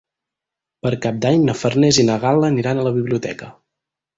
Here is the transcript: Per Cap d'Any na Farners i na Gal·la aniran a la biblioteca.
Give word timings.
Per 0.87 0.91
Cap 1.03 1.19
d'Any 1.25 1.45
na 1.49 1.55
Farners 1.59 1.99
i 2.05 2.07
na 2.09 2.17
Gal·la 2.27 2.51
aniran 2.55 2.81
a 2.81 2.87
la 2.89 2.95
biblioteca. 2.99 3.53